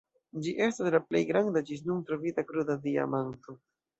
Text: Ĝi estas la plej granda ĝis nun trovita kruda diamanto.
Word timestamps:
Ĝi 0.45 0.53
estas 0.67 0.87
la 0.95 1.01
plej 1.09 1.21
granda 1.33 1.63
ĝis 1.69 1.85
nun 1.89 2.01
trovita 2.09 2.45
kruda 2.47 2.79
diamanto. 2.87 3.59